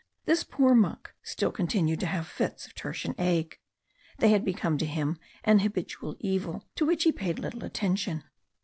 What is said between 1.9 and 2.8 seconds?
to have fits of